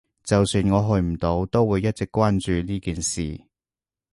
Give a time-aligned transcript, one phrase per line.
[0.23, 3.39] 就算我去唔到，都會一直關注呢件事